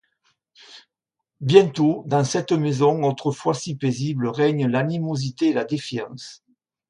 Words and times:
Bientôt, 1.41 2.03
dans 2.07 2.23
cette 2.23 2.53
maison 2.53 3.03
autrefois 3.03 3.53
si 3.53 3.75
paisible 3.75 4.29
règnent 4.29 4.65
l'animosité 4.67 5.49
et 5.49 5.53
la 5.53 5.63
défiance. 5.63 6.43